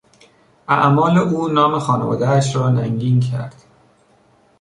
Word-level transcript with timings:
اعمال 0.67 1.17
او 1.17 1.47
نام 1.47 1.79
خانوادهاش 1.79 2.55
را 2.55 2.69
ننگین 2.69 3.19
کرد. 3.19 3.55